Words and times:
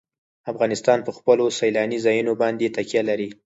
افغانستان 0.51 0.99
په 1.03 1.11
خپلو 1.17 1.45
سیلاني 1.59 1.97
ځایونو 2.05 2.33
باندې 2.41 2.73
تکیه 2.75 3.01
لري. 3.09 3.29